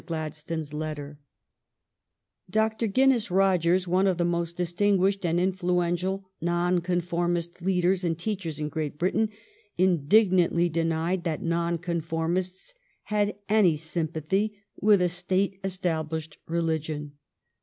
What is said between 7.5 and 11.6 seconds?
leaders and teachers in Great Britain, indignantly denied that